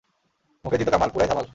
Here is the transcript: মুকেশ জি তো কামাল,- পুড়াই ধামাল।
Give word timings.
মুকেশ 0.65 0.79
জি 0.79 0.85
তো 0.87 0.91
কামাল,- 0.91 1.09
পুড়াই 1.13 1.29
ধামাল। 1.29 1.45